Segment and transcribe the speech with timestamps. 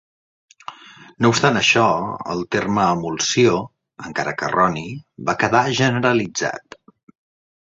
[1.25, 1.83] No obstant això
[2.35, 3.59] el terme emulsió,
[4.07, 4.87] encara que erroni,
[5.29, 6.81] va quedar generalitzat.